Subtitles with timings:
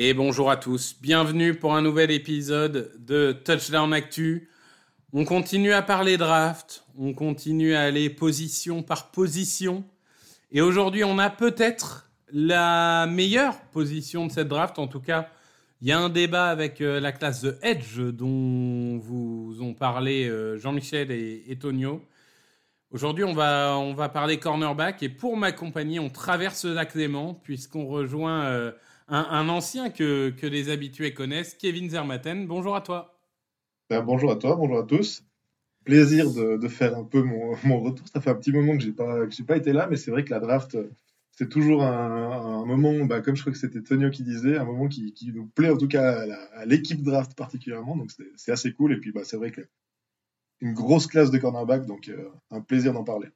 [0.00, 4.48] Et bonjour à tous, bienvenue pour un nouvel épisode de Touchdown Actu.
[5.12, 9.84] On continue à parler draft, on continue à aller position par position.
[10.52, 14.78] Et aujourd'hui, on a peut-être la meilleure position de cette draft.
[14.78, 15.28] En tout cas,
[15.80, 20.28] il y a un débat avec euh, la classe de Edge dont vous ont parlé
[20.28, 22.02] euh, Jean-Michel et, et Tonio.
[22.90, 25.02] Aujourd'hui, on va, on va parler cornerback.
[25.02, 28.72] Et pour m'accompagner, on traverse la Clément puisqu'on rejoint euh,
[29.08, 32.46] un, ancien que, que les habitués connaissent, Kevin Zermatten.
[32.46, 33.20] Bonjour à toi.
[33.88, 35.22] Ben, bonjour à toi, bonjour à tous.
[35.84, 38.06] Plaisir de, faire un peu mon, mon retour.
[38.08, 40.10] Ça fait un petit moment que j'ai pas que j'ai pas été là, mais c'est
[40.10, 40.76] vrai que la draft
[41.38, 44.88] c'est toujours un, moment, bah, comme je crois que c'était Tonio qui disait, un moment
[44.88, 47.96] qui, nous plaît en tout cas à l'équipe draft particulièrement.
[47.96, 48.92] Donc c'est assez cool.
[48.92, 49.60] Et puis bah, c'est vrai que
[50.60, 53.28] une grosse classe de cornerback, donc euh, un plaisir d'en parler.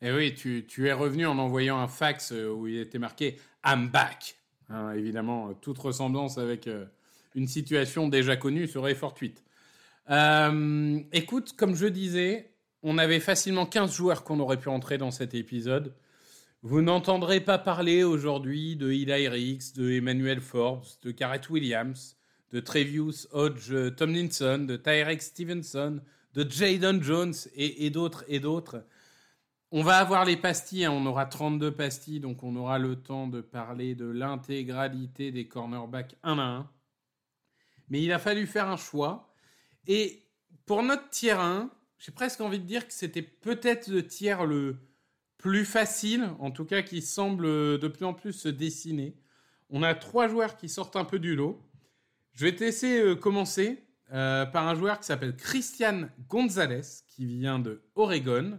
[0.00, 3.36] Et Eh oui, tu, es revenu en envoyant un fax euh, où il était marqué
[3.66, 4.36] I'm back.
[4.70, 6.70] Hein, évidemment, euh, toute ressemblance avec
[7.34, 9.44] une situation déjà connue serait fortuite.
[10.08, 12.48] Écoute, comme je disais,
[12.82, 15.92] on avait facilement 15 joueurs qu'on aurait pu entrer dans cet épisode.
[16.62, 22.18] Vous n'entendrez pas parler aujourd'hui de Eli Ricks, de Emmanuel Forbes, de Garrett Williams,
[22.50, 26.02] de Trevius Hodge Tomlinson, de Tyrek Stevenson,
[26.34, 28.84] de Jaden Jones et, d'autres et d'autres.
[29.70, 33.26] On va avoir les pastilles, hein, on aura 32 pastilles, donc on aura le temps
[33.26, 36.70] de parler de l'intégralité des cornerbacks un à un.
[37.88, 39.32] Mais il a fallu faire un choix.
[39.86, 40.26] Et
[40.66, 44.76] pour notre tiers 1, j'ai presque envie de dire que c'était peut-être le tiers le
[45.40, 49.16] plus facile, en tout cas qui semble de plus en plus se dessiner.
[49.70, 51.58] On a trois joueurs qui sortent un peu du lot.
[52.34, 57.24] Je vais te laisser euh, commencer euh, par un joueur qui s'appelle Christian Gonzalez, qui
[57.24, 58.58] vient de Oregon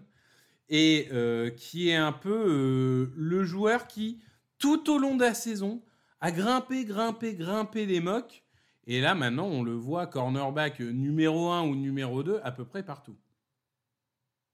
[0.69, 4.19] et euh, qui est un peu euh, le joueur qui,
[4.57, 5.83] tout au long de la saison,
[6.19, 8.43] a grimpé, grimpé, grimpé les mocs.
[8.87, 12.81] Et là, maintenant, on le voit cornerback numéro 1 ou numéro 2 à peu près
[12.81, 13.17] partout.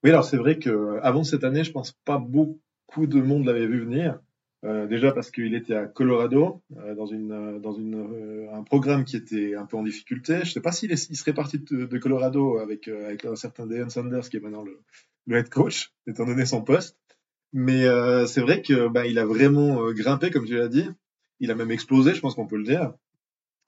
[0.03, 3.46] Oui, alors c'est vrai que euh, avant cette année, je pense pas beaucoup de monde
[3.46, 4.19] l'avait vu venir.
[4.66, 8.63] Euh, déjà parce qu'il était à Colorado euh, dans une euh, dans une euh, un
[8.63, 10.40] programme qui était un peu en difficulté.
[10.44, 14.28] Je sais pas s'il il serait parti de, Colorado avec avec un certain Deion Sanders
[14.30, 14.81] qui est maintenant le,
[15.28, 16.97] le head coach, étant donné son poste.
[17.53, 20.90] Mais euh, c'est vrai que bah, il a vraiment grimpé, comme tu l'as dit.
[21.40, 22.94] Il a même explosé, je pense qu'on peut le dire.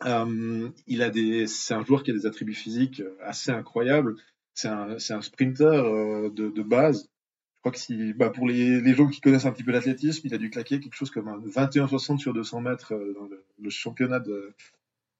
[0.06, 4.16] Euh, il a des, c'est un joueur qui a des attributs physiques assez incroyables.
[4.59, 7.03] C'est un, un sprinter euh, de, base.
[7.03, 10.38] Je crois que bah, pour les, gens qui connaissent un petit peu l'athlétisme, il a
[10.38, 14.22] dû claquer quelque chose comme un 21-60 sur 200 mètres euh, dans le, championnat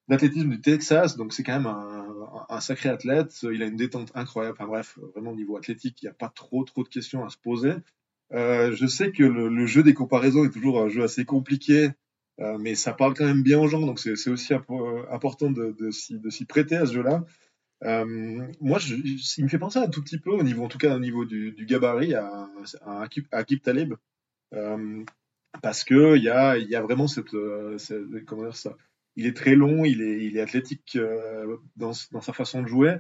[0.10, 1.16] d'athlétisme du Texas.
[1.16, 1.74] Donc c'est quand même
[2.50, 3.34] un, sacré athlète.
[3.44, 4.58] Il a une détente incroyable.
[4.60, 7.30] Enfin bref, vraiment au niveau athlétique, il n'y a pas trop trop de questions à
[7.30, 7.76] se poser.
[8.34, 11.92] Euh, je sais que le, jeu des comparaisons est toujours un jeu assez compliqué,
[12.60, 16.46] mais ça parle quand même bien aux gens, donc c'est aussi impo- important de s'y
[16.46, 17.24] prêter à ce jeu-là.
[17.84, 18.80] Euh, moi,
[19.38, 21.26] il me fait penser un tout petit peu, au niveau, en tout cas au niveau
[21.26, 22.50] du, gabarit, à,
[22.86, 23.96] à Talib,
[24.54, 25.04] euh,
[25.62, 28.76] parce que il y a, y a vraiment cette, euh, cette- comment dire ça,
[29.16, 30.98] il est très long, il est, athlétique
[31.76, 32.98] dans, sa façon de jouer.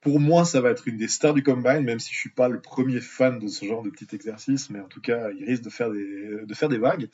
[0.00, 2.48] Pour moi, ça va être une des stars du combine, même si je suis pas
[2.48, 5.62] le premier fan de ce genre de petit exercice, mais en tout cas, il risque
[5.62, 7.08] de faire de faire des vagues.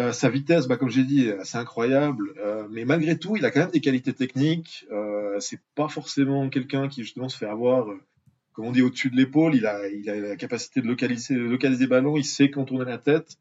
[0.00, 3.50] Euh, sa vitesse, bah, comme j'ai dit, c'est incroyable, euh, mais malgré tout, il a
[3.50, 4.86] quand même des qualités techniques.
[4.90, 8.00] Euh, c'est pas forcément quelqu'un qui justement se fait avoir, euh,
[8.54, 9.54] comme on dit, au-dessus de l'épaule.
[9.54, 12.16] Il a, il a la capacité de localiser, de localiser des ballons.
[12.16, 13.36] Il sait contourner la tête.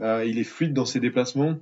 [0.00, 1.58] Euh, il est fluide dans ses déplacements.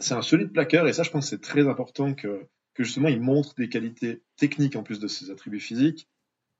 [0.00, 3.20] c'est un solide plaqueur et ça, je pense, c'est très important que, que justement il
[3.20, 6.08] montre des qualités techniques en plus de ses attributs physiques.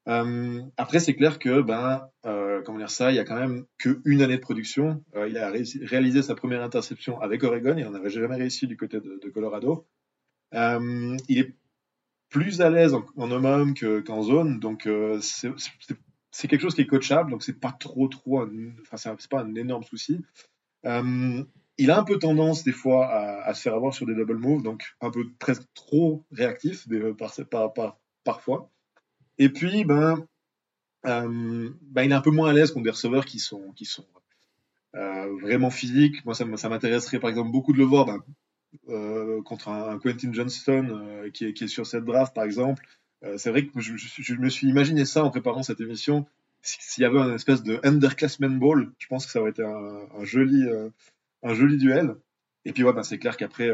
[0.09, 3.65] Euh, après, c'est clair que, ben, euh, comment dire ça, il y a quand même
[3.79, 5.05] qu'une année de production.
[5.15, 8.77] Euh, il a réalisé sa première interception avec Oregon, il n'en avait jamais réussi du
[8.77, 9.87] côté de, Colorado.
[10.53, 11.55] Il est
[12.29, 14.89] plus à l'aise en, en homme qu'en zone, donc
[16.31, 18.43] c'est quelque chose qui est coachable, donc c'est pas trop trop,
[18.83, 20.21] enfin c'est pas un énorme souci.
[21.79, 24.63] Il a un peu tendance des fois à, se faire avoir sur des double moves,
[24.63, 26.89] donc un peu presque trop réactif
[28.25, 28.73] parfois.
[29.39, 30.27] Et puis, ben,
[31.07, 33.75] euh, ben, il est un peu moins à l'aise contre des receveurs qui sont,
[34.95, 36.25] euh, vraiment physiques.
[36.25, 38.23] Moi, ça, m'intéresserait par exemple beaucoup de le voir ben,
[38.89, 42.85] euh, contre un, Quentin Johnston qui, est, sur cette draft, par exemple.
[43.37, 46.27] C'est vrai que je, me suis imaginé ça en préparant cette émission.
[46.61, 50.25] S'il y avait un espèce de underclassman ball, je pense que ça aurait été un,
[50.25, 50.67] joli,
[51.79, 52.17] duel.
[52.65, 53.71] Et puis, ouais, ben, c'est clair qu'après,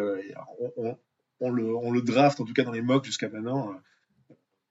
[1.41, 3.75] on, le, on le draft, en tout cas dans les mocks jusqu'à maintenant,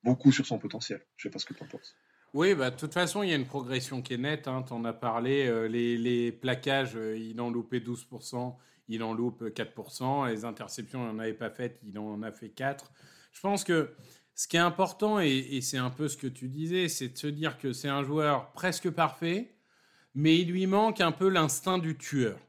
[0.08, 1.02] beaucoup sur son potentiel.
[1.18, 1.96] Je sais pas ce que tu en penses.
[2.34, 4.48] Oui, bah, de toute façon, il y a une progression qui est nette.
[4.48, 5.46] Hein, tu en as parlé.
[5.48, 8.56] Euh, les, plaquages, euh, il en loupait 12%,
[8.88, 10.30] il en loupe 4%.
[10.30, 12.92] Les interceptions, il n'en avait pas faites, il en a fait 4.
[13.34, 13.94] Je pense que
[14.34, 17.18] ce qui est important, et, et c'est un peu ce que tu disais, c'est de
[17.18, 19.56] se dire que c'est un joueur presque parfait,
[20.16, 22.40] mais il lui manque un peu l'instinct du tueur.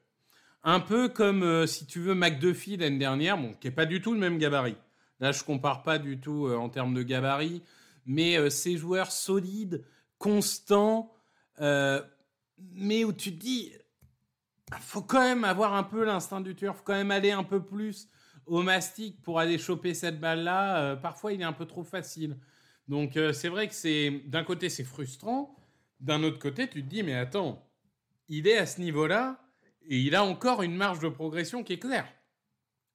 [0.63, 4.01] Un peu comme, euh, si tu veux, McDuffie l'année dernière, bon, qui n'est pas du
[4.01, 4.77] tout le même gabarit.
[5.21, 7.63] Là, je compare pas du tout euh, en termes de gabarit,
[8.07, 9.85] mais euh, ces joueurs solides,
[10.19, 11.13] constants,
[11.61, 12.01] euh,
[12.73, 13.73] mais où tu te dis,
[14.81, 17.65] faut quand même avoir un peu l'instinct du tueur, faut quand même aller un peu
[17.65, 18.09] plus
[18.47, 20.97] au mastic pour aller choper cette balle-là.
[20.97, 22.37] Parfois, il est un peu trop facile.
[22.87, 25.55] Donc, c'est vrai que c'est d'un côté, c'est frustrant.
[26.01, 27.69] D'un autre côté, tu te dis, mais attends,
[28.29, 29.39] il est à ce niveau-là
[29.83, 32.11] et il a encore une marge de progression qui est claire.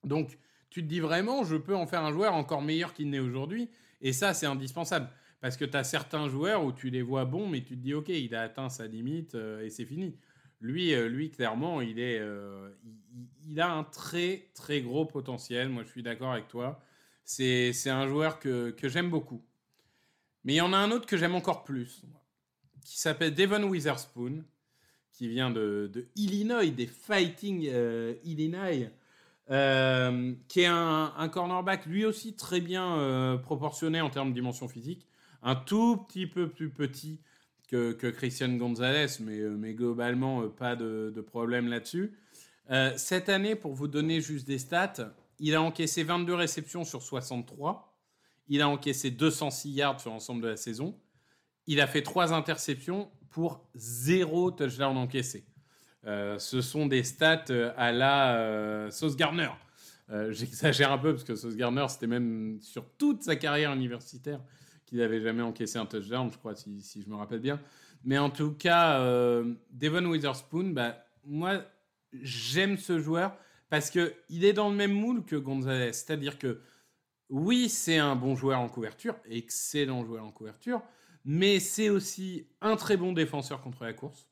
[0.04, 0.38] Donc,
[0.74, 3.70] tu te dis vraiment, je peux en faire un joueur encore meilleur qu'il n'est aujourd'hui.
[4.02, 5.08] Et ça, c'est indispensable.
[5.40, 7.94] Parce que tu as certains joueurs où tu les vois bons, mais tu te dis,
[7.94, 10.18] OK, il a atteint sa limite euh, et c'est fini.
[10.62, 12.72] Lui, euh, lui, clairement, il, est, euh,
[13.48, 15.70] il, a un très, très gros potentiel.
[15.70, 16.81] Moi, je suis d'accord avec toi.
[17.24, 19.44] C'est un joueur que, que j'aime beaucoup.
[20.44, 22.02] Mais il y en a un autre que j'aime encore plus,
[22.84, 24.44] qui s'appelle Devon Witherspoon,
[25.12, 27.70] qui vient de, de Illinois, des Fighting
[28.24, 28.90] Illinois.
[29.51, 34.69] Euh, qui est un, cornerback lui aussi très bien euh, proportionné en termes de dimension
[34.69, 35.06] physique,
[35.42, 37.19] un tout petit peu plus petit
[37.68, 42.13] que, Christian Gonzalez, mais, euh, mais globalement pas de, de problème là-dessus.
[42.95, 47.98] cette année, pour vous donner juste des stats, il a encaissé 22 réceptions sur 63,
[48.48, 50.98] il a encaissé 206 yards sur l'ensemble de la saison,
[51.68, 55.44] il a fait 3 interceptions pour 0 touchdown encaissé.
[56.06, 59.50] Euh, ce sont des stats euh, à la euh, Sauce Garner.
[60.10, 64.42] Euh, J'exagère un peu parce que Sauce Garner, c'était même sur toute sa carrière universitaire
[64.86, 67.60] qu'il n'avait jamais encaissé un touchdown, je crois, si, je me rappelle bien.
[68.04, 69.00] Mais en tout cas,
[69.72, 71.64] Devon Witherspoon, bah, moi,
[72.12, 73.34] j'aime ce joueur
[73.70, 75.94] parce qu'il est dans le même moule que Gonzalez.
[75.94, 76.60] C'est-à-dire que,
[77.30, 80.82] oui, c'est un bon joueur en couverture, excellent joueur en couverture,
[81.24, 84.28] mais c'est aussi un très bon défenseur contre la course.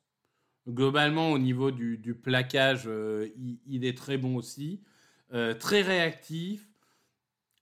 [0.68, 3.30] Globalement, au niveau du, du plaquage, euh,
[3.66, 4.84] il, est très bon aussi.
[5.34, 6.68] Euh, très réactif.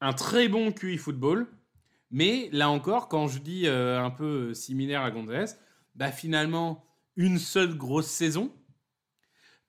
[0.01, 1.47] Un très bon QI football.
[2.11, 5.53] Mais là encore, quand je dis euh, un peu similaire à Gonzalez,
[5.95, 6.85] bah finalement,
[7.15, 8.51] une seule grosse saison.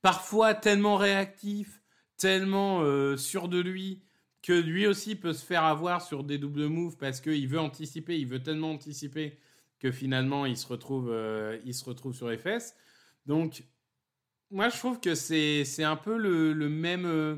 [0.02, 1.83] Parfois tellement réactif,
[2.16, 2.83] tellement
[3.19, 4.02] sûr de lui,
[4.43, 8.19] que lui aussi peut se faire avoir sur des doubles moves parce qu'il veut anticiper,
[8.19, 9.38] il veut tellement anticiper
[9.78, 11.14] que finalement il se retrouve,
[11.66, 12.75] il se retrouve sur les fesses.
[13.31, 13.63] Donc,
[14.51, 17.37] moi, je trouve que c'est un peu euh,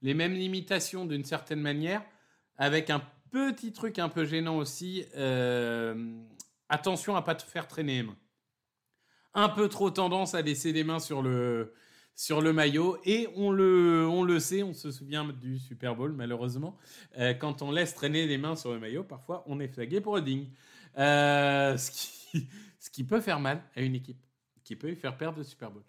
[0.00, 2.00] les mêmes limitations d'une certaine manière,
[2.58, 5.04] avec un petit truc un peu gênant aussi.
[5.16, 6.16] Euh,
[6.68, 8.16] attention à pas te faire traîner les mains.
[9.34, 11.72] Un peu trop tendance à laisser les mains sur le,
[12.52, 12.98] maillot.
[13.04, 16.76] Et on le, sait, on se souvient du Super Bowl, malheureusement.
[17.18, 20.12] Euh, quand on laisse traîner les mains sur le maillot, parfois on est flagué pour
[20.12, 20.46] holding.
[20.96, 24.21] Ce qui peut faire mal à une équipe
[24.64, 25.82] qui peut lui faire perdre le Super Bowl.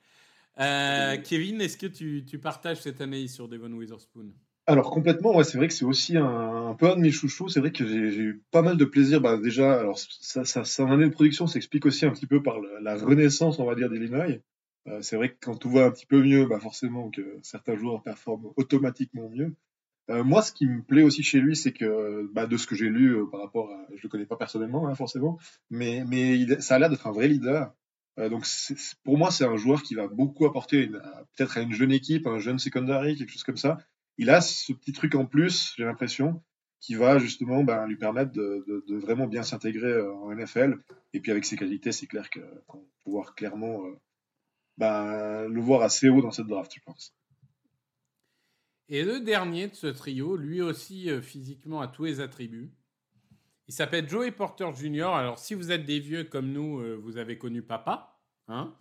[0.59, 4.31] Euh, Kevin, est-ce que tu, tu, partages cette analyse sur Devon Witherspoon?
[4.65, 7.49] Alors complètement, ouais, c'est vrai que c'est aussi un, un, peu un de mes chouchous.
[7.49, 9.19] C'est vrai que j'ai eu pas mal de plaisir.
[9.19, 12.59] Bah, déjà, alors ça, ça, ça année de production s'explique aussi un petit peu par
[12.59, 14.27] la, la renaissance, on va dire, d'Illinois.
[14.87, 17.75] Euh, c'est vrai que quand tout va un petit peu mieux, bah forcément que certains
[17.77, 19.55] joueurs performent automatiquement mieux.
[20.09, 22.75] Euh, moi, ce qui me plaît aussi chez lui, c'est que bah, de ce que
[22.75, 25.39] j'ai lu euh, par rapport à, je le connais pas personnellement, hein, forcément,
[25.69, 27.73] mais mais il, ça a l'air d'être un vrai leader.
[28.19, 28.45] Euh, donc
[29.03, 32.39] pour moi, c'est un joueur qui va beaucoup apporter peut-être à une jeune équipe, un
[32.39, 33.79] jeune secondary, quelque chose comme ça.
[34.17, 36.41] il a ce petit truc en plus, j'ai l'impression,
[36.79, 40.77] qui va justement ben, lui permettre de, vraiment bien s'intégrer en NFL.
[41.13, 43.81] Et puis avec ses qualités, c'est clair qu'on va pouvoir clairement
[44.77, 47.15] ben, le voir assez haut dans cette draft, je pense.
[48.89, 52.73] Et le dernier de ce trio, lui aussi physiquement a tous les attributs.
[53.73, 55.07] Il s'appelle Joey Porter Jr.
[55.15, 58.71] Alors, si vous êtes des vieux comme nous, euh, vous avez connu Papa, hein,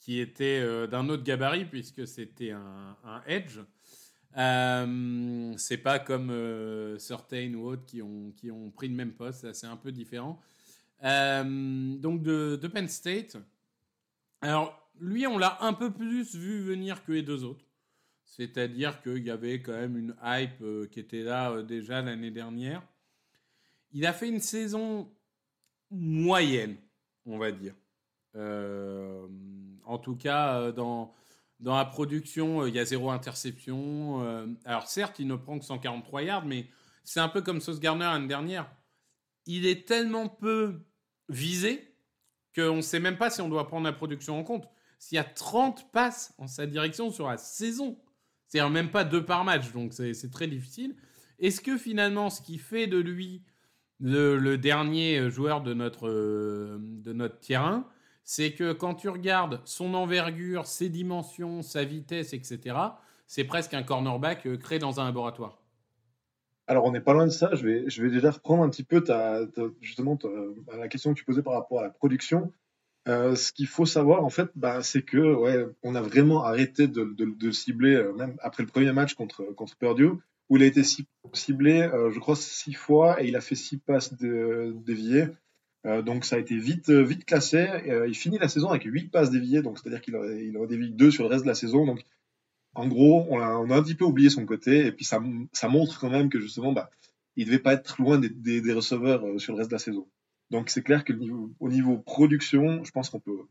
[0.00, 3.58] qui était euh, d'un autre gabarit puisque c'était un, edge.
[4.38, 9.12] Euh, c'est pas comme euh, Certain ou autres qui ont, qui ont pris le même
[9.12, 10.40] poste, c'est un peu différent.
[11.02, 13.36] donc de, de, Penn State.
[14.40, 17.66] Alors, lui, on l'a un peu plus vu venir que les deux autres.
[18.24, 22.82] C'est-à-dire qu'il y avait quand même une hype qui était là déjà l'année dernière.
[23.92, 25.10] Il a fait une saison
[25.90, 26.76] moyenne,
[27.26, 27.74] on va dire.
[28.36, 29.26] Euh,
[29.84, 31.14] en tout cas, euh, dans,
[31.60, 34.48] dans la production, euh, il y a zéro interception.
[34.64, 36.66] alors certes, il ne prend que 143 yards, mais
[37.04, 38.70] c'est un peu comme Sauce Garner l'année dernière.
[39.46, 40.80] Il est tellement peu
[41.28, 41.94] visé
[42.54, 44.68] qu'on ne sait même pas si on doit prendre la production en compte.
[44.98, 47.98] S'il y a 30 passes en sa direction sur la saison,
[48.48, 50.96] c'est même pas deux par match, donc c'est très difficile.
[51.38, 53.42] Est-ce que finalement, ce qui fait de lui
[54.00, 57.86] le, dernier euh, joueur de notre, euh, de notre terrain,
[58.24, 62.76] c'est que quand tu regardes son envergure, ses dimensions, sa vitesse, etc.,
[63.26, 65.58] c'est presque un cornerback euh, créé dans un laboratoire.
[66.66, 67.54] Alors, on n'est pas loin de ça.
[67.54, 69.40] Je vais, je vais déjà reprendre un petit peu ta,
[69.80, 70.18] justement
[70.76, 72.52] la question que tu posais par rapport à la production.
[73.06, 77.50] ce qu'il faut savoir, en fait, bah, c'est que ouais, on a vraiment arrêté de,
[77.52, 80.10] cibler, même après le premier match contre, contre Purdue,
[80.48, 83.76] où il a été ciblé, euh, je crois, six fois et il a fait six
[83.76, 85.26] passes déviées.
[85.86, 87.58] Euh, donc ça a été vite, vite classé.
[87.58, 91.10] Euh, il finit la saison avec huit passes déviées, donc c'est-à-dire qu'il il dévié deux
[91.10, 91.86] sur le reste de la saison.
[91.86, 92.02] Donc
[92.74, 95.20] en gros, on a, un petit peu oublié son côté et puis ça,
[95.68, 96.90] montre quand même que justement, bah,
[97.36, 100.08] il devait pas être loin des, receveurs sur le reste de la saison.
[100.50, 101.12] Donc c'est clair que
[101.60, 103.42] au niveau production, je pense qu'on peut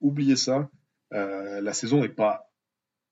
[0.00, 0.70] oublier ça.
[1.10, 2.45] la saison n'est pas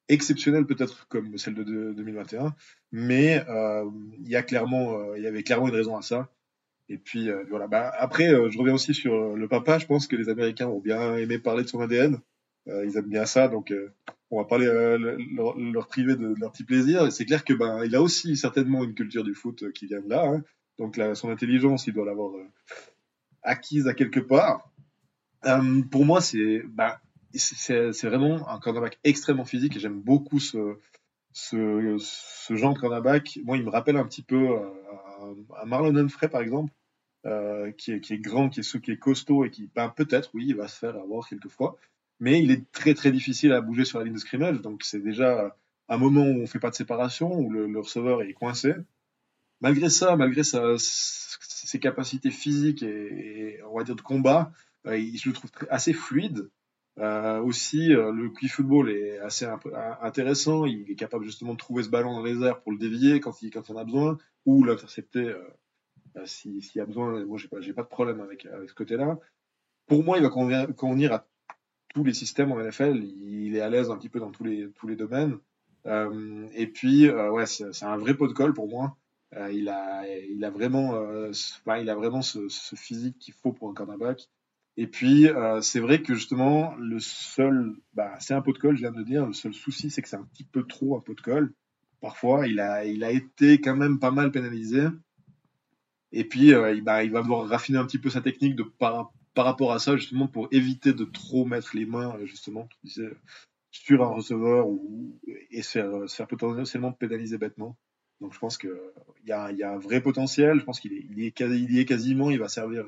[0.08, 2.54] exceptionnelle peut-être comme celle de, 2021,
[2.92, 3.88] mais euh,
[4.20, 6.30] il y a clairement, euh, il y avait clairement une raison à ça.
[6.88, 7.66] Et puis euh, voilà.
[7.66, 9.78] Bah, après, je reviens aussi sur le papa.
[9.78, 12.18] Je pense que les Américains ont bien aimé parler de son ADN.
[12.66, 13.72] ils aiment bien ça, donc
[14.30, 17.06] on va parler leur, leur, priver de, leur petit plaisir.
[17.06, 20.00] Et c'est clair que ben il a aussi certainement une culture du foot qui vient
[20.00, 20.26] de là.
[20.26, 20.42] Hein.
[20.78, 22.32] Donc son intelligence, il doit l'avoir
[23.42, 24.70] acquise à quelque part.
[25.90, 26.94] pour moi, c'est ben,
[27.38, 30.76] c'est vraiment un cornerback extrêmement physique et j'aime beaucoup ce,
[32.50, 33.38] genre de cornerback.
[33.44, 36.72] Moi, il me rappelle un petit peu euh, un Marlon Humphrey, par exemple,
[37.26, 40.56] euh, qui, est, grand, qui est, qui est costaud et qui, ben, peut-être, oui, il
[40.56, 41.78] va se faire avoir quelquefois,
[42.20, 44.60] mais il est très très difficile à bouger sur la ligne de scrimmage.
[44.60, 45.56] Donc, c'est déjà
[45.88, 48.74] un moment où on fait pas de séparation, où le, receveur est coincé.
[49.60, 54.52] Malgré ça, malgré ses capacités physiques et, on va dire de combat,
[54.86, 56.50] euh, je le trouve assez fluide.
[57.00, 59.46] Euh, aussi, euh, le quick football est assez
[60.00, 60.64] intéressant.
[60.64, 63.42] Il est capable justement de trouver ce ballon dans les airs pour le dévier quand
[63.42, 65.42] il, quand en a besoin, ou l'intercepter euh,
[66.16, 67.24] euh s'il y a besoin.
[67.24, 69.18] Moi, j'ai pas, pas de problème avec, avec ce côté-là.
[69.86, 71.26] Pour moi, il va convenir, à
[71.94, 73.02] tous les systèmes en NFL.
[73.02, 75.38] Il est à l'aise un petit peu dans tous les, tous les domaines.
[75.86, 78.96] Euh, et puis, ouais, c'est un vrai pot de colle pour moi.
[79.52, 80.98] il a, il a vraiment,
[81.66, 84.28] il a vraiment ce, ce physique qu'il faut pour un cornerback.
[84.76, 88.74] Et puis, euh, c'est vrai que justement, le seul, bah, c'est un pot de colle,
[88.74, 89.26] je viens de dire.
[89.26, 91.52] Le seul souci, c'est que c'est un petit peu trop un pot de colle.
[92.00, 94.88] Parfois, il a, il a été quand même pas mal pénalisé.
[96.10, 98.64] Et puis, euh, il, bah, il va devoir raffiner un petit peu sa technique de,
[98.64, 102.76] par, par rapport à ça, justement, pour éviter de trop mettre les mains, justement, tu
[102.82, 103.10] disais,
[103.70, 107.76] sur un receveur ou, et se faire, se faire potentiellement pénaliser bêtement.
[108.20, 108.70] Donc, je pense qu'il
[109.26, 110.58] y a, y a un vrai potentiel.
[110.58, 112.30] Je pense qu'il est, il est, il est quasiment.
[112.30, 112.84] Il va servir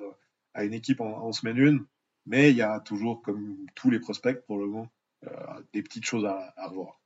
[0.56, 1.84] à une équipe en, semaine une,
[2.25, 4.88] mais il y a toujours, comme tous les prospects pour le moment,
[5.26, 5.30] euh,
[5.72, 6.98] des petites choses à, revoir.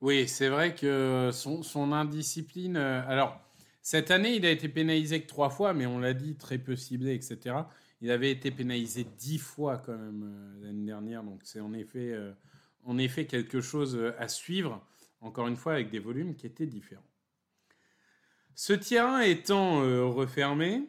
[0.00, 2.76] Oui, c'est vrai que son, son indiscipline.
[2.76, 3.40] Euh, alors,
[3.82, 6.74] cette année, il a été pénalisé que trois fois, mais on l'a dit, très peu
[6.74, 7.56] ciblé, etc.
[8.00, 12.14] Il avait été pénalisé dix fois quand même euh, l'année dernière, donc c'est en effet,
[12.84, 14.84] en effet quelque chose à suivre,
[15.20, 17.02] encore une fois, avec des volumes qui étaient différents.
[18.56, 19.82] Ce terrain étant
[20.12, 20.82] refermé,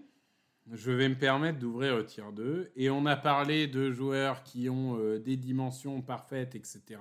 [0.71, 2.71] je vais me permettre d'ouvrir le tiers 2.
[2.75, 6.99] Et on a parlé de joueurs qui ont euh, des dimensions parfaites, etc.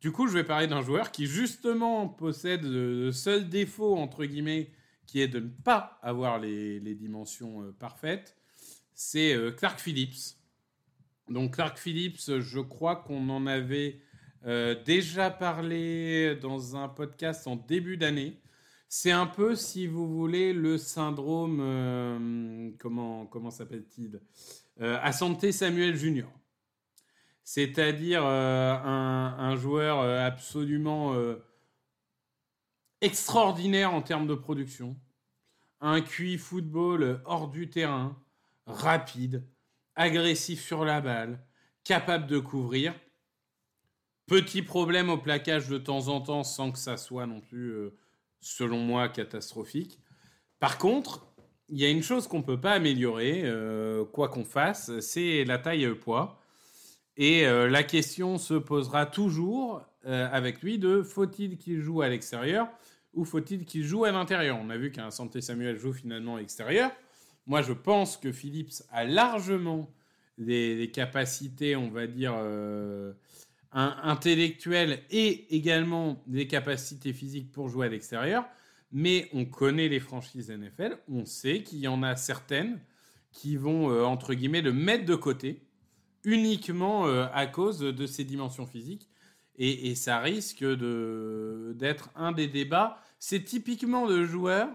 [0.00, 4.70] Du coup, je vais parler d'un joueur qui justement possède le seul défaut, entre guillemets,
[5.06, 8.36] qui est de ne pas avoir les, dimensions euh, parfaites.
[8.94, 10.36] C'est euh, Clark Phillips.
[11.28, 14.00] Donc Clark Phillips, je crois qu'on en avait
[14.84, 18.41] déjà parlé dans un podcast en début d'année.
[18.94, 24.20] C'est un peu, si vous voulez, le syndrome, comment, comment s'appelle-t-il
[24.82, 26.30] À santé Samuel Junior.
[27.42, 31.16] C'est-à-dire un, un, joueur absolument
[33.00, 34.94] extraordinaire en termes de production.
[35.80, 38.22] Un QI football hors du terrain,
[38.66, 39.42] rapide,
[39.94, 41.42] agressif sur la balle,
[41.82, 42.94] capable de couvrir.
[44.26, 47.90] Petit problème au plaquage de temps en temps sans que ça soit non plus
[48.42, 49.98] selon moi, catastrophique.
[50.60, 51.26] Par contre,
[51.70, 55.44] il y a une chose qu'on ne peut pas améliorer, euh, quoi qu'on fasse, c'est
[55.44, 56.38] la taille poids.
[57.16, 62.08] Et euh, la question se posera toujours euh, avec lui de faut-il qu'il joue à
[62.08, 62.68] l'extérieur
[63.14, 64.58] ou faut-il qu'il joue à l'intérieur?
[64.60, 66.90] On a vu qu'un Santé Samuel joue finalement à l'extérieur.
[67.46, 69.90] Moi, je pense que Phillips a largement
[70.38, 72.34] les, capacités, on va dire,
[73.72, 78.44] intellectuel et également des capacités physiques pour jouer à l'extérieur.
[78.92, 82.78] Mais on connaît les franchises NFL, on sait qu'il y en a certaines
[83.30, 85.62] qui vont, euh, entre guillemets, le mettre de côté
[86.24, 89.08] uniquement euh, à cause de ses dimensions physiques.
[89.56, 92.98] Et, ça risque d'être un des débats.
[93.18, 94.68] C'est typiquement le joueur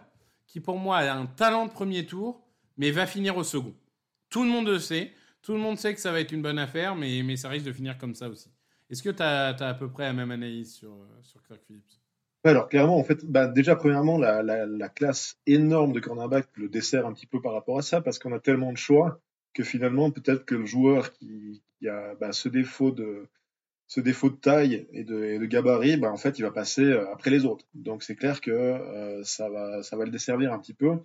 [0.45, 2.41] qui, pour moi, a un talent de premier tour,
[2.77, 3.73] mais va finir au second.
[4.29, 5.11] Tout le monde le sait.
[5.41, 7.65] Tout le monde sait que ça va être une bonne affaire, mais, mais ça risque
[7.65, 8.49] de finir comme ça aussi.
[8.89, 11.83] Est-ce que tu as, à peu près la même analyse sur, euh, sur Kirk Phillips?
[12.43, 17.05] Alors clairement, en fait, bah, déjà premièrement, la, la, classe énorme de cornerback le dessert
[17.05, 19.19] un petit peu par rapport à ça, parce qu'on a tellement de choix
[19.53, 23.27] que finalement, peut-être que le joueur qui, a bah, ce défaut de
[23.87, 27.29] ce défaut de taille et de, gabarit, bah, en fait, il va passer euh, après
[27.31, 27.65] les autres.
[27.73, 30.99] Donc c'est clair que euh, ça va ça va le desservir un petit peu.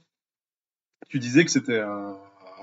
[1.08, 2.18] Tu disais que c'était un,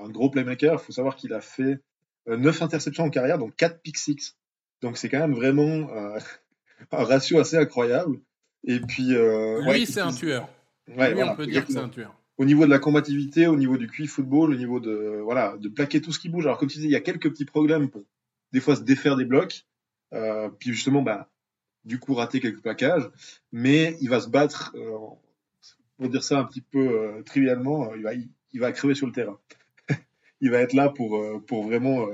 [0.08, 0.74] gros playmaker.
[0.74, 1.80] Il faut savoir qu'il a fait
[2.26, 4.36] 9 interceptions en carrière, donc 4 pick six.
[4.82, 6.18] Donc c'est quand même vraiment euh,
[6.92, 8.18] un ratio assez incroyable.
[8.64, 10.48] Et puis, euh, lui, c'est un tueur.
[10.96, 12.14] Ouais, on peut dire que c'est un tueur.
[12.36, 15.68] Au niveau de la combativité, au niveau du QI football, au niveau de voilà de
[15.68, 16.46] plaquer tout ce qui bouge.
[16.46, 18.02] Alors comme tu disais, il y a quelques petits problèmes pour
[18.52, 19.66] des fois se défaire des blocs,
[20.14, 21.28] euh, puis justement bah
[21.84, 23.10] du coup rater quelques plaquages,
[23.52, 24.74] mais il va se battre.
[24.74, 24.96] Euh,
[25.98, 29.06] pour dire ça un petit peu euh, trivialement, il va il, il, va crever sur
[29.06, 29.38] le terrain.
[30.40, 32.06] il va être là pour pour vraiment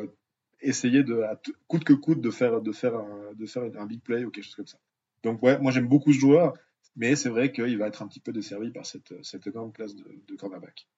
[0.61, 1.23] essayer de,
[1.69, 4.45] coûte que coûte de faire, de faire, un, de faire un big play ou quelque
[4.45, 4.79] chose comme ça.
[5.23, 6.55] Donc ouais, moi j'aime beaucoup ce joueur,
[6.95, 9.95] mais c'est vrai qu'il va être un petit peu desservi par cette, cette énorme classe
[9.95, 10.89] de, de cornerback.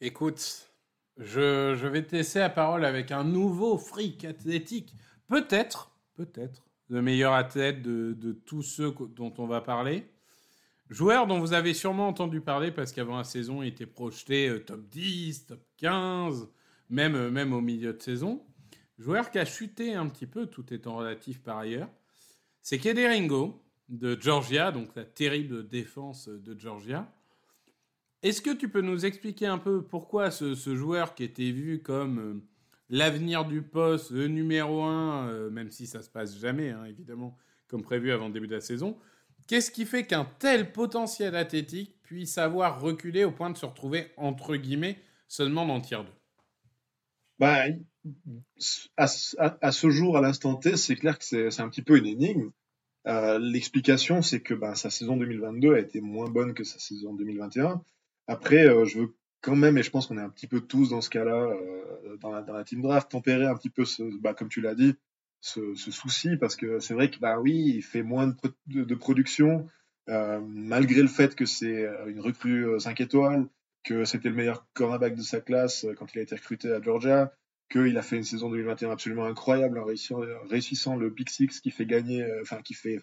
[0.00, 0.72] Écoute,
[1.16, 4.94] je, vais te laisser la parole avec un nouveau freak athlétique.
[5.28, 10.06] Peut-être, peut-être, le meilleur athlète de, de, tous ceux dont on va parler.
[10.90, 14.58] Joueur dont vous avez sûrement entendu parler parce qu'avant la saison, il était projeté euh,
[14.58, 16.48] top 10, top 15
[16.92, 18.44] même, euh, même au milieu de saison.
[18.98, 21.88] Joueur qui a chuté un petit peu, tout étant relatif par ailleurs,
[22.60, 27.12] c'est Kederingo de Georgia, donc la terrible défense de Georgia.
[28.22, 32.18] Est-ce que tu peux nous expliquer un peu pourquoi ce, joueur qui était vu comme
[32.20, 32.44] euh,
[32.88, 37.36] l'avenir du poste, le numéro un, euh, même si ça se passe jamais, hein, évidemment,
[37.66, 38.96] comme prévu avant le début de la saison,
[39.48, 44.12] qu'est-ce qui fait qu'un tel potentiel athlétique puisse avoir reculé au point de se retrouver,
[44.18, 46.10] entre guillemets, seulement dans le tiers 2
[47.42, 47.64] bah,
[48.96, 52.52] à, ce jour, à l'instant T, c'est clair que c'est un petit peu une énigme.
[53.08, 57.14] Euh, l'explication, c'est que bah, sa saison 2022 a été moins bonne que sa saison
[57.14, 57.82] 2021.
[58.28, 60.90] Après, euh, je veux quand même, et je pense qu'on est un petit peu tous
[60.90, 64.48] dans ce cas-là, euh, dans, la, team draft, tempérer un petit peu, ce, bah, comme
[64.48, 64.94] tu l'as dit,
[65.40, 68.28] ce, ce, souci, parce que c'est vrai que bah oui, il fait moins
[68.68, 69.66] de, de, production,
[70.06, 73.48] malgré le fait que c'est une recrue 5 étoiles,
[73.84, 76.80] que c'était le meilleur cornerback de sa classe euh, quand il a été recruté à
[76.80, 77.32] Georgia,
[77.70, 81.86] qu'il a fait une saison 2021 absolument incroyable en réussissant, le pick six qui fait
[81.86, 83.00] gagner, euh, enfin qui fait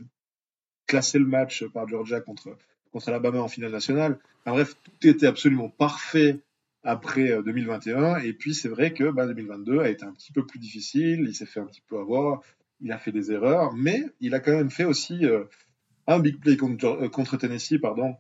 [0.88, 2.58] classer le match par Georgia contre
[2.92, 4.18] contre Alabama en finale nationale.
[4.42, 6.40] Enfin, bref, tout était absolument parfait
[6.82, 8.16] après 2021.
[8.16, 11.26] Euh, Et puis c'est vrai que bah, 2022 a été un petit peu plus difficile.
[11.28, 12.42] Il s'est fait un petit peu avoir.
[12.82, 15.24] Il a fait des erreurs, mais il a quand même fait aussi
[16.08, 18.16] un big play contre, contre Tennessee, pardon,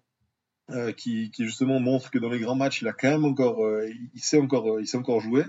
[0.72, 3.90] euh, qui, justement montre que dans les grands matchs, il a quand même encore, euh,
[4.14, 5.44] il sait encore, euh, il sait encore jouer.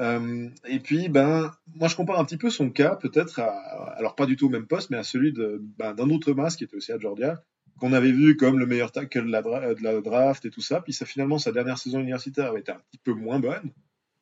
[0.00, 4.36] et puis, ben, moi, je compare un petit peu son cas, peut-être, alors pas du
[4.36, 5.32] tout au même poste, mais à celui
[5.78, 7.42] ben, d'un autre masque qui était aussi à Georgia,
[7.78, 10.80] qu'on avait vu comme le meilleur tackle de la, draft et tout ça.
[10.80, 13.70] Puis ça, finalement, sa dernière saison universitaire avait été un petit peu moins bonne.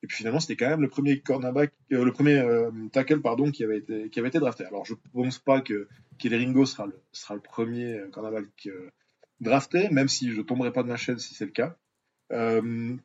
[0.02, 2.44] Et puis finalement, c'était quand même le premier cornerback, le premier
[2.92, 4.66] tackle, pardon, qui avait été, drafté.
[4.66, 5.88] Alors, je pense pas que
[6.22, 8.68] Ringo sera le, sera le premier cornerback
[9.44, 11.76] drafté, même si je tomberai pas de ma chaise si c'est le cas.
[12.32, 12.96] Euh,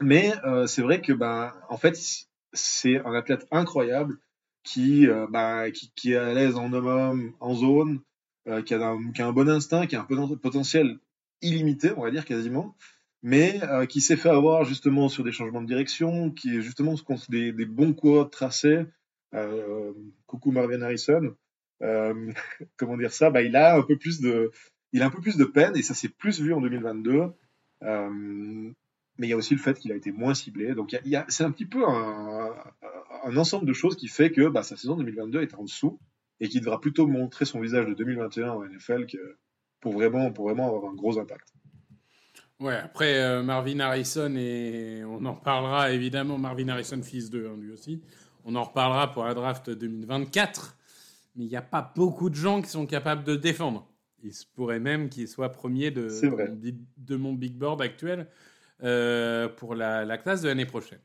[0.00, 1.98] mais euh, c'est vrai que ben en fait
[2.52, 4.18] c'est un athlète incroyable
[4.62, 8.00] qui, bah, qui, qui, est à l'aise en homme en zone,
[8.44, 10.98] qui a, un, qui, a un, bon instinct, qui a un potentiel
[11.40, 12.76] illimité, on va dire quasiment,
[13.22, 16.94] mais qui s'est fait avoir justement sur des changements de direction, qui est justement
[17.30, 18.84] des, des bons coureurs tracés.
[20.26, 21.34] coucou Marvin Harrison.
[22.76, 24.50] comment dire ça bah, il a un peu plus de
[24.92, 27.32] il a un peu plus de peine et ça s'est plus vu en 2022
[29.20, 30.74] mais il y a aussi le fait qu'il a été moins ciblé.
[30.74, 30.98] Donc
[31.28, 32.54] c'est un petit peu un,
[33.36, 36.00] ensemble de choses qui fait que bah, sa saison 2022 est en dessous
[36.40, 39.06] et qu'il devra plutôt montrer son visage de 2021 en NFL
[39.80, 41.52] pour vraiment, pour vraiment avoir un gros impact.
[42.60, 47.56] Ouais, après euh, Marvin Harrison, et on en reparlera évidemment, Marvin Harrison, fils de hein,
[47.58, 48.02] lui aussi,
[48.44, 50.78] on en reparlera pour la draft 2024,
[51.36, 53.89] mais il n'y a pas beaucoup de gens qui sont capables de défendre.
[54.22, 56.08] Il se pourrait même qu'il soit premier de,
[56.96, 58.26] de, mon big board actuel
[58.82, 61.00] euh, pour la, classe de l'année prochaine.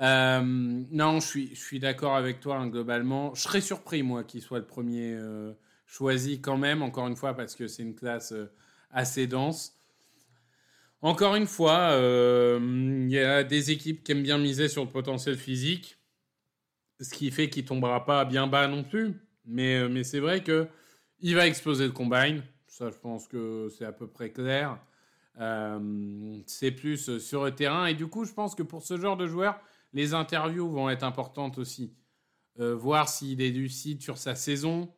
[0.00, 3.34] Euh, non, je suis, je suis d'accord avec toi hein, globalement.
[3.34, 5.52] Je serais surpris, moi, qu'il soit le premier euh,
[5.86, 8.34] choisi quand même, encore une fois, parce que c'est une classe
[8.90, 9.76] assez dense.
[11.02, 15.36] Encore une fois, il y a des équipes qui aiment bien miser sur le potentiel
[15.36, 15.98] physique,
[17.00, 19.14] ce qui fait qu'il tombera pas bien bas non plus.
[19.44, 20.66] Mais, mais c'est vrai que
[21.24, 22.42] il va exploser le combine.
[22.66, 24.78] Ça, je pense que c'est à peu près clair.
[25.40, 27.86] Euh, c'est plus sur le terrain.
[27.86, 29.58] Et du coup, je pense que pour ce genre de joueur,
[29.94, 31.94] les interviews vont être importantes aussi.
[32.60, 34.92] Euh, voir s'il est lucide sur sa saison,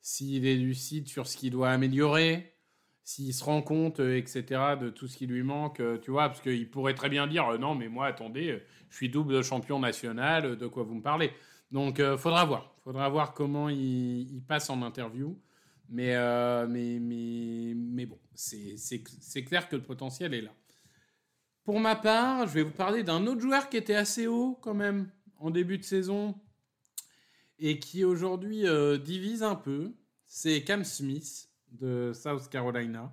[0.00, 2.54] s'il est lucide sur ce qu'il doit améliorer,
[3.02, 4.44] s'il se rend compte, euh, etc.,
[4.80, 7.74] de tout ce qui lui manque, tu vois, parce qu'il pourrait très bien dire non,
[7.74, 11.32] mais moi, attendez, je suis double champion national, de quoi vous me parlez.
[11.72, 12.72] Donc, faudra voir.
[12.84, 15.36] Faudra voir comment il passe en interview.
[15.88, 20.52] Mais, euh, mais, mais, mais bon, c'est clair que le potentiel est là.
[21.64, 24.74] Pour ma part, je vais vous parler d'un autre joueur qui était assez haut quand
[24.74, 26.34] même en début de saison
[27.58, 29.92] et qui aujourd'hui euh, divise un peu.
[30.26, 33.12] C'est Cam Smith de South Carolina.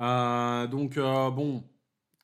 [0.00, 1.64] Euh, donc, bon,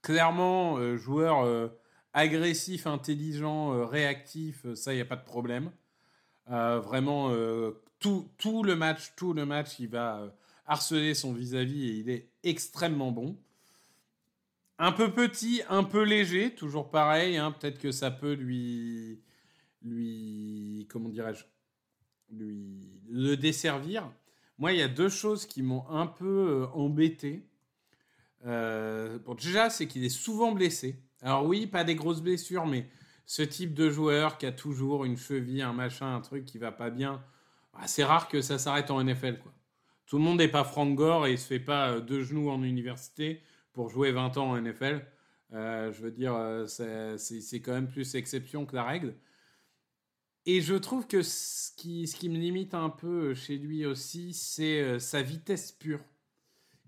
[0.03, 1.71] clairement, joueur
[2.13, 5.71] agressif, intelligent, réactif, ça, il n'y a pas de problème.
[6.47, 7.31] vraiment
[8.03, 10.29] tout, le match, tout le match, il va euh,
[10.67, 13.39] harceler son vis-à-vis et il est extrêmement bon.
[14.79, 17.37] Un peu petit, un peu léger, toujours pareil.
[17.37, 19.21] Hein, peut-être que ça peut lui,
[19.83, 21.45] lui, comment dirais-je,
[22.31, 24.11] lui le desservir.
[24.59, 27.47] Moi, il y a deux choses qui m'ont un peu euh, embêté.
[28.47, 30.97] Euh, bon, déjà, c'est qu'il est souvent blessé.
[31.21, 32.89] Alors oui, pas des grosses blessures, mais
[33.27, 36.73] ce type de joueur qui a toujours une cheville, un machin, un truc qui va
[36.73, 37.23] pas bien,
[37.75, 39.39] ah, c'est rare que ça s'arrête en NFL.
[39.39, 39.53] Quoi.
[40.07, 42.51] Tout le monde n'est pas Frank Gore et il se fait pas euh, deux genoux
[42.51, 45.07] en université pour jouer 20 ans en NFL.
[45.55, 49.15] Euh, je veux dire, euh, c'est quand même plus exception que la règle.
[50.45, 54.35] Et je trouve que ce qui, ce qui me limite un peu chez lui aussi,
[54.35, 56.01] c'est sa vitesse pure.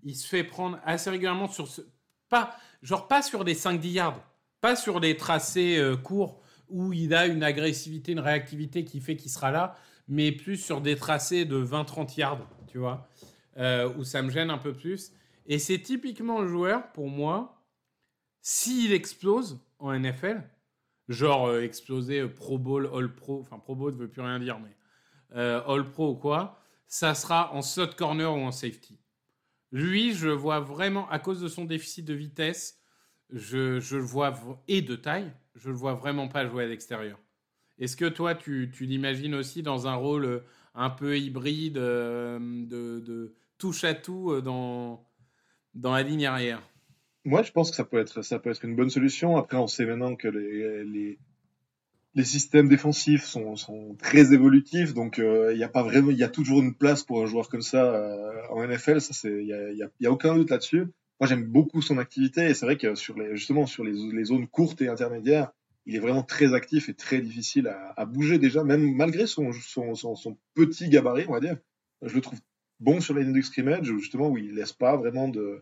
[0.03, 1.81] Il se fait prendre assez régulièrement sur ce.
[2.27, 4.23] Pas, genre pas sur des 5-10 yards,
[4.59, 9.31] pas sur des tracés courts où il a une agressivité, une réactivité qui fait qu'il
[9.31, 13.07] sera là mais plus sur des tracés de 20-30 yards, tu vois,
[13.57, 15.11] euh, où ça me gêne un peu plus.
[15.47, 17.63] Et c'est typiquement le joueur, pour moi,
[18.41, 20.43] s'il explose en NFL,
[21.07, 24.39] genre euh, exploser euh, Pro Bowl, All Pro, enfin Pro Bowl ne veut plus rien
[24.39, 24.75] dire, mais
[25.33, 28.99] All Pro ou quoi, ça sera en slot corner ou en safety.
[29.71, 32.79] Lui, je vois vraiment, à cause de son déficit de vitesse,
[33.31, 34.33] je, je le vois,
[34.69, 37.19] et de taille, je le vois vraiment pas jouer à l'extérieur.
[37.79, 40.39] Est-ce que toi, tu, l'imagines aussi dans un rôle euh,
[40.75, 45.05] un peu hybride, euh, de, touche à tout euh, dans,
[45.73, 46.61] dans la ligne arrière?
[47.25, 49.35] Moi, je pense que ça peut être, ça peut être une bonne solution.
[49.35, 51.17] Après, on sait maintenant que les,
[52.13, 56.29] les, systèmes défensifs sont, très évolutifs, donc il n'y a pas vraiment, il y a
[56.29, 58.09] toujours une place pour un joueur comme ça
[58.51, 58.99] en NFL.
[59.23, 60.85] Il n'y a, y a, aucun doute là-dessus.
[61.19, 64.25] Moi, j'aime beaucoup son activité et c'est vrai que sur les, justement sur les, les
[64.25, 65.51] zones courtes et intermédiaires,
[65.85, 69.51] il est vraiment très actif et très difficile à, bouger déjà, même malgré son,
[70.53, 71.57] petit gabarit, on va dire.
[72.01, 72.39] Je le trouve
[72.79, 75.61] bon sur la ligne de scrimmage, justement, où il laisse pas vraiment de,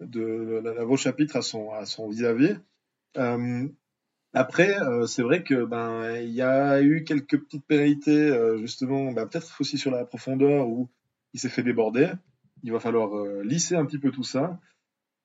[0.00, 2.56] de, chapitre à son à son vis-à-vis.
[3.16, 3.68] Euh,
[4.32, 9.12] après, euh, c'est vrai que ben il y a eu quelques petites pénalités, euh, justement,
[9.12, 10.88] ben, peut-être aussi sur la profondeur où
[11.34, 12.10] il s'est fait déborder.
[12.62, 13.10] Il va falloir
[13.44, 14.58] lisser un petit peu tout ça.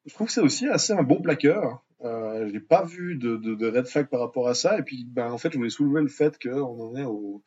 [0.05, 1.83] Je trouve que c'est aussi assez un bon plaqueur.
[2.03, 4.77] Euh, j'ai pas vu de, red flag par rapport à ça.
[4.77, 7.43] Et puis, ben, en fait, je voulais soulever le fait qu'on en est au,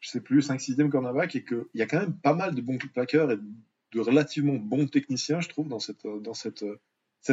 [0.00, 2.78] je sais plus, 5-6e cornerback et qu'il y a quand même pas mal de bons
[2.78, 6.64] plaqueurs et de relativement bons techniciens, je trouve, dans cette,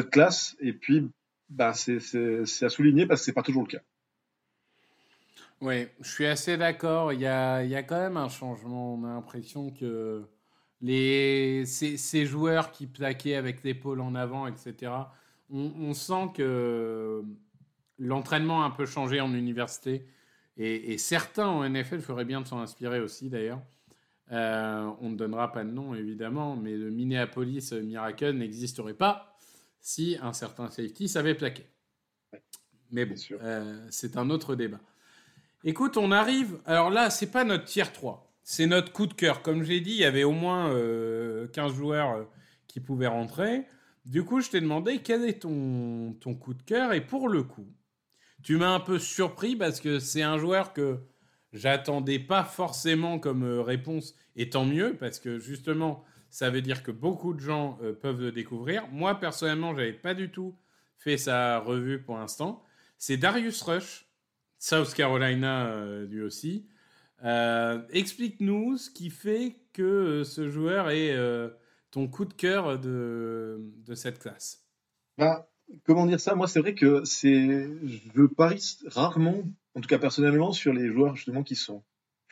[0.09, 0.55] classe.
[0.59, 1.09] Et puis,
[1.49, 1.97] ben, c'est
[2.63, 3.81] à souligner parce que c'est pas toujours le cas.
[5.61, 7.13] Oui, je suis assez d'accord.
[7.13, 8.95] Il y a, quand même un changement.
[8.95, 10.23] On a l'impression que
[10.81, 14.91] les, ces joueurs qui plaquaient avec l'épaule en avant, etc.,
[15.53, 17.23] on, on sent que
[17.99, 20.05] l'entraînement a un peu changé en université.
[20.57, 23.61] Et, et certains en NFL feraient bien de s'en inspirer aussi, d'ailleurs.
[24.31, 29.37] Euh, on ne donnera pas de nom, évidemment, mais le Minneapolis Miracle n'existerait pas
[29.79, 31.65] si un certain safety savait plaquer.
[32.91, 34.79] Mais bon, euh, c'est un autre débat.
[35.63, 36.59] Écoute, on arrive.
[36.65, 39.41] Alors là, c'est pas notre tier 3, c'est notre coup de cœur.
[39.41, 42.25] Comme j'ai dit, il y avait au moins 15 euh, joueurs
[42.67, 43.65] qui pouvaient rentrer.
[44.05, 46.93] Du coup, je t'ai demandé quel est ton, ton coup de cœur.
[46.93, 47.67] Et pour le coup,
[48.43, 50.99] tu m'as un peu surpris parce que c'est un joueur que
[51.53, 56.83] j'attendais pas forcément comme euh, réponse, et tant mieux, parce que justement, ça veut dire
[56.83, 58.87] que beaucoup de gens euh, peuvent le découvrir.
[58.91, 60.57] Moi, personnellement, j'avais pas du tout
[60.97, 62.63] fait sa revue pour l'instant.
[62.97, 64.07] C'est Darius Rush,
[64.57, 66.67] South Carolina euh, lui aussi.
[67.91, 71.15] Explique-nous ce qui fait que ce joueur est
[71.93, 74.63] ton coup de cœur de, de cette classe.
[75.17, 75.47] Bah,
[75.85, 76.35] comment dire ça?
[76.35, 79.43] Moi, c'est vrai que c'est, je parie rarement
[79.75, 81.83] en tout cas personnellement, sur les joueurs justement qui sont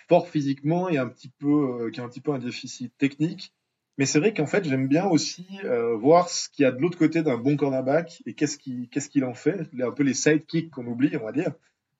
[0.08, 1.47] forts physiquement et un petit peu,
[1.86, 3.54] euh, qui ont un petit peu un déficit technique.
[3.97, 6.80] Mais c'est vrai qu'en fait, j'aime bien aussi euh, voir ce qu'il y a de
[6.80, 9.69] l'autre côté d'un bon cornerback et qu'est-ce qu'il qu'est-ce qu'il en fait.
[9.80, 11.54] Un peu les sidekicks qu'on oublie, on va dire.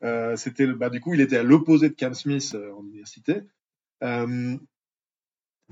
[0.04, 3.42] Euh, c'était bah, du coup, il était à l'opposé de Cam Smith en université.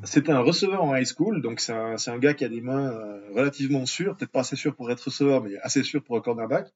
[0.04, 2.92] C'était un receveur en high school, donc c'est un, un, gars qui a des mains
[3.34, 6.72] relativement sûres, peut-être pas assez sûres pour être receveur, mais assez sûr pour un cornerback.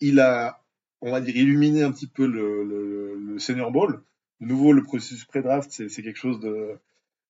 [0.00, 0.64] il a
[1.04, 4.02] on va dire, illuminer un petit peu le, le, le Senior Bowl.
[4.40, 6.78] De nouveau, le processus pré-draft, c'est quelque chose de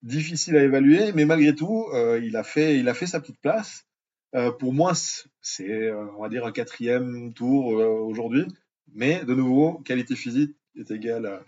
[0.02, 3.40] difficile à évaluer, mais malgré tout, euh, il, a fait, il a fait sa petite
[3.40, 3.84] place.
[4.36, 4.92] Euh, pour moi,
[5.40, 8.46] c'est, euh, on va dire, un quatrième tour euh, aujourd'hui,
[8.94, 11.44] mais de nouveau, qualité physique est égale à,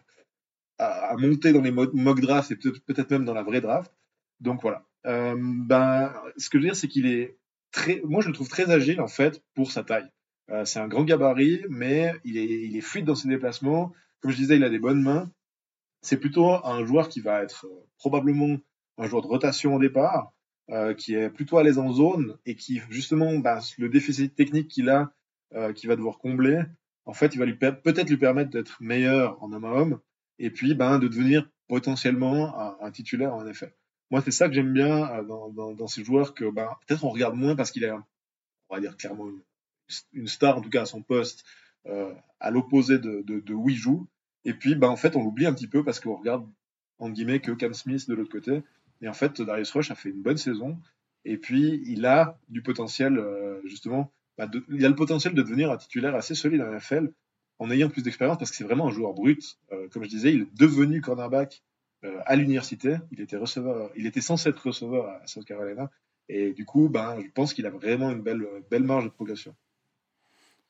[0.79, 3.93] à, monter dans les mock drafts et peut-être peut même dans la vraie draft.
[4.41, 4.85] Donc voilà.
[5.07, 7.39] Euh, ben, ce que je veux dire, c'est qu'il est
[7.71, 10.11] très, moi je le trouve très agile en fait pour sa taille.
[10.51, 13.93] Euh, c'est un grand gabarit, mais il est, il est fluide dans ses déplacements.
[14.21, 15.31] Comme je disais, il a des bonnes mains.
[16.03, 18.57] C'est plutôt un joueur qui va être euh, probablement
[18.99, 20.33] un joueur de rotation au départ,
[20.71, 24.69] euh, qui est plutôt à l'aise en zone et qui, justement, bah, le déficit technique
[24.69, 25.12] qu'il a,
[25.55, 26.61] euh, qu'il va devoir combler,
[27.05, 30.01] en fait, il va lui peut-être lui permettre d'être meilleur en homme à homme
[30.38, 33.75] et puis ben, de devenir potentiellement un, titulaire en effet.
[34.11, 37.05] Moi, c'est ça que j'aime bien euh, dans, dans, dans, ces joueurs que ben, peut-être
[37.05, 39.29] on regarde moins parce qu'il est, on va dire clairement,
[40.12, 41.44] une star en tout cas à son poste,
[41.87, 44.07] euh, à l'opposé de, de, de, où il joue.
[44.44, 46.46] Et puis, bah, en fait, on l'oublie un petit peu parce qu'on regarde,
[46.99, 48.62] en guillemets, que Cam Smith de l'autre côté.
[49.01, 50.79] Et en fait, Darius Rush a fait une bonne saison.
[51.25, 55.70] Et puis, il a du potentiel, euh, justement, bah, il a le potentiel de devenir
[55.70, 57.12] un titulaire assez solide en NFL
[57.59, 59.59] en ayant plus d'expérience parce que c'est vraiment un joueur brut.
[59.73, 61.62] Euh, comme je disais, il est devenu cornerback
[62.05, 62.97] euh, à l'université.
[63.12, 65.90] Il était receveur, il était censé être receveur à South Carolina.
[66.29, 69.55] Et du coup, ben, je pense qu'il a vraiment une belle, belle marge de progression.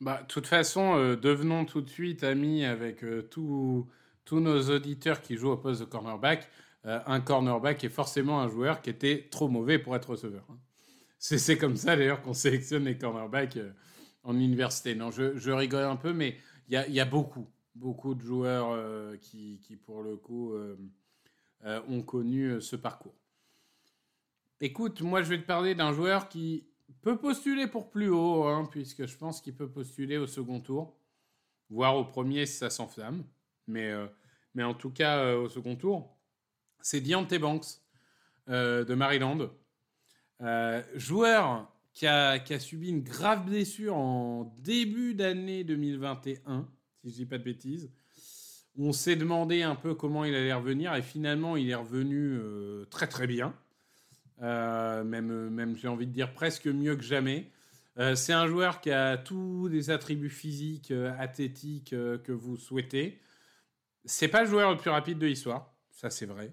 [0.00, 3.86] Bah, de toute façon, euh, devenons tout de suite amis avec euh, tous
[4.30, 6.48] nos auditeurs qui jouent au poste de cornerback.
[6.86, 10.44] Euh, un cornerback est forcément un joueur qui était trop mauvais pour être receveur.
[10.50, 10.58] Hein.
[11.18, 13.72] C'est comme ça d'ailleurs qu'on sélectionne les cornerbacks euh,
[14.22, 14.94] en université.
[14.94, 16.36] Non, je, je, rigole un peu, mais
[16.68, 20.54] y a, y a, beaucoup, beaucoup de joueurs euh, qui, pour le coup,
[21.64, 23.14] ont connu ce parcours.
[24.60, 26.66] Écoute, moi je vais te parler d'un joueur qui
[27.02, 30.96] peut postuler pour plus haut, hein, puisque je pense qu'il peut postuler au second tour,
[31.68, 33.24] voire au premier si ça s'enflamme.
[33.66, 34.06] Mais, euh,
[34.54, 36.16] mais en tout cas, euh, au second tour,
[36.80, 37.66] c'est Deontay Banks
[38.48, 39.50] euh, de Maryland.
[40.40, 46.68] Euh, joueur qui a, subi une grave blessure en début d'année 2021,
[47.02, 47.90] si je dis pas de bêtises.
[48.78, 52.38] On s'est demandé un peu comment il allait revenir et finalement il est revenu
[52.90, 53.54] très très bien.
[54.42, 57.50] Euh, même, même j'ai envie de dire presque mieux que jamais.
[57.98, 62.56] Euh, c'est un joueur qui a tous les attributs physiques, euh, athlétiques euh, que vous
[62.56, 63.18] souhaitez.
[64.04, 66.52] C'est pas le joueur le plus rapide de l'histoire, ça c'est vrai.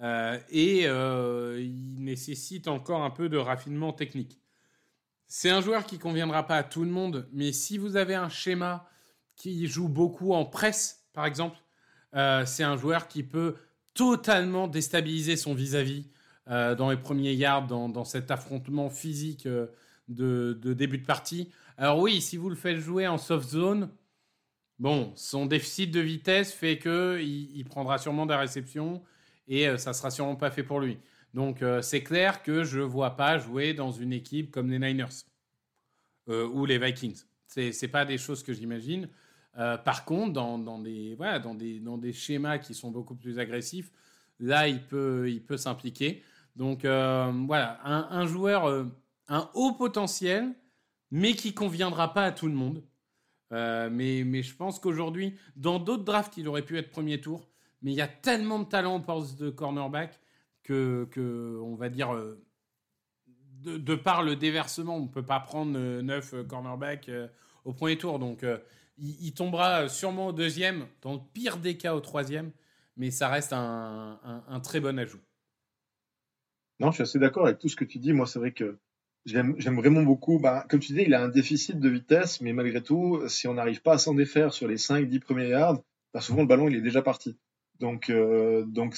[0.00, 4.40] Euh, et il nécessite encore un peu de raffinement technique.
[5.32, 8.28] C'est un joueur qui conviendra pas à tout le monde, mais si vous avez un
[8.28, 8.90] schéma
[9.36, 11.56] qui joue beaucoup en presse, par exemple,
[12.12, 13.54] c'est un joueur qui peut
[13.94, 16.00] totalement déstabiliser son vis-à-vis.
[16.00, 16.10] -vis
[16.50, 19.66] euh, dans les premiers yards, dans, cet affrontement physique euh,
[20.08, 21.48] de, début de partie.
[21.78, 23.88] Alors oui, si vous le faites jouer en soft zone,
[24.80, 29.00] bon, son déficit de vitesse fait que il, prendra sûrement des réceptions
[29.46, 30.98] et euh, ça sera sûrement pas fait pour lui.
[31.34, 35.24] Donc euh, c'est clair que je vois pas jouer dans une équipe comme les Niners
[36.28, 37.22] euh, ou les Vikings.
[37.46, 39.08] C'est c'est pas des choses que j'imagine.
[39.54, 43.90] par contre, dans, des, schémas qui sont beaucoup plus agressifs,
[44.38, 46.22] là, il peut, s'impliquer.
[46.54, 48.86] Donc voilà, un, joueur,
[49.26, 50.54] un haut potentiel,
[51.10, 52.84] mais qui conviendra pas à tout le monde.
[53.50, 57.48] mais, mais je pense qu'aujourd'hui, dans d'autres drafts, il aurait pu être premier tour.
[57.82, 60.20] Mais il y a tellement de talent au poste de cornerback
[60.62, 62.14] que, que on va dire,
[63.62, 67.10] de, par le déversement, on ne peut pas prendre neuf cornerbacks
[67.64, 68.18] au premier tour.
[68.18, 68.44] Donc,
[68.98, 72.52] il, tombera sûrement au deuxième, dans le pire des cas au troisième.
[72.96, 75.20] Mais ça reste un, un très bon ajout.
[76.80, 78.12] Non, je suis assez d'accord avec tout ce que tu dis.
[78.12, 78.78] Moi, c'est vrai que
[79.26, 80.38] J'aime vraiment beaucoup.
[80.38, 83.54] Bah, comme tu dis, il a un déficit de vitesse, mais malgré tout, si on
[83.54, 85.82] n'arrive pas à s'en défaire sur les 5-10 premiers yards,
[86.14, 87.36] bah, souvent le ballon il est déjà parti.
[87.80, 88.96] Donc, euh, donc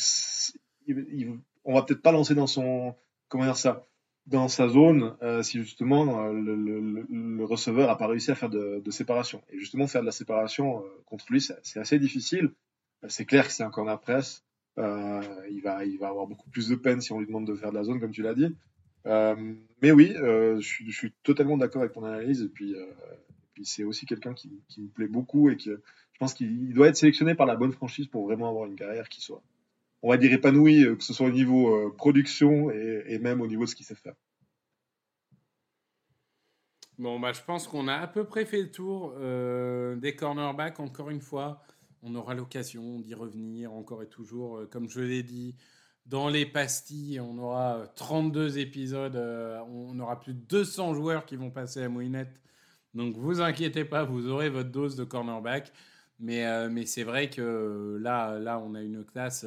[0.87, 2.95] il, on va peut-être pas lancer dans son
[3.29, 3.87] comment dire ça
[4.27, 8.91] dans sa zone euh, si justement euh, le, receveur a pas réussi à faire de,
[8.91, 9.43] séparation.
[9.51, 12.53] Et justement faire de la séparation euh, contre lui, c'est assez difficile.
[13.09, 14.45] C'est clair que c'est un corner press.
[14.77, 17.71] il va il va avoir beaucoup plus de peine si on lui demande de faire
[17.71, 18.55] de la zone comme tu l'as dit.
[19.05, 22.43] Mais oui, je, suis totalement d'accord avec ton analyse.
[22.43, 22.77] Et puis,
[23.55, 26.87] puis c'est aussi quelqu'un qui, qui, me plaît beaucoup et que je pense qu'il doit
[26.87, 29.43] être sélectionné par la bonne franchise pour vraiment avoir une carrière qui soit,
[30.03, 33.69] on va dire, épanouie, que ce soit au niveau production et, même au niveau de
[33.69, 34.15] ce qu'il sait faire.
[36.99, 40.79] Bon, bah, je pense qu'on a à peu près fait le tour euh, des cornerbacks.
[40.79, 41.63] Encore une fois,
[42.03, 44.69] on aura l'occasion d'y revenir encore et toujours.
[44.71, 45.57] comme je l'ai dit,
[46.07, 51.37] dans les pastilles, on aura 32 épisodes, euh, on aura plus de 200 joueurs qui
[51.37, 52.41] vont passer à Mouinette.
[52.95, 55.73] Donc vous inquiétez pas, vous aurez votre dose de cornerback.
[56.19, 59.47] Mais, euh, mais c'est vrai que là, là, on a une classe.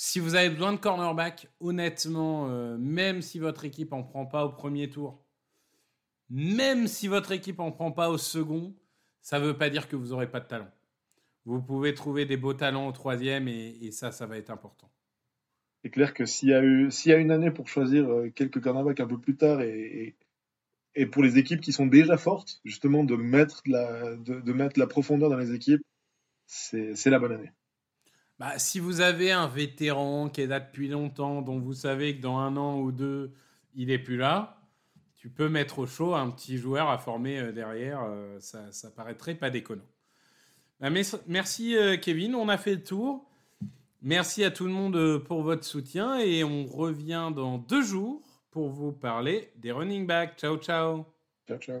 [0.00, 4.44] Euh, si vous avez besoin de cornerback, honnêtement, même si votre équipe en prend pas
[4.44, 5.24] au premier tour,
[6.28, 8.74] même si votre équipe en prend pas au second,
[9.20, 10.70] ça ne veut pas dire que vous n'aurez pas de talent.
[11.44, 14.90] Vous pouvez trouver des beaux talents au troisième et ça, ça va être important
[15.82, 19.18] c'est clair que s'il y a une année pour choisir euh, quelques cornerbacks un peu
[19.18, 20.16] plus tard et,
[21.12, 25.82] pour les équipes qui sont déjà fortes, justement de, mettre la profondeur dans les équipes,
[26.46, 27.52] c'est la bonne année.
[28.40, 32.22] Bah, si vous avez un vétéran qui est là depuis longtemps, dont vous savez que
[32.22, 33.32] dans un an ou deux,
[33.76, 34.60] il est plus là,
[35.14, 38.00] tu peux mettre au chaud un petit joueur à former euh, derrière.
[38.02, 39.86] Euh, ça, ça paraîtrait pas déconnant.
[40.80, 40.88] Bah,
[41.26, 43.30] merci Kevin, on a fait le tour.
[44.02, 48.22] Merci à tout le monde euh, pour votre soutien et on revient dans deux jours
[48.50, 50.38] pour vous parler des running backs.
[50.38, 51.04] Ciao, ciao.
[51.46, 51.80] Ciao, ciao.